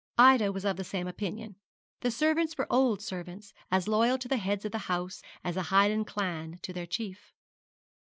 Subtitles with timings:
[0.17, 1.57] Ida was of the same opinion.
[1.99, 5.61] The servants were old servants, as loyal to the heads of the house as a
[5.69, 7.31] highland clan to their chief.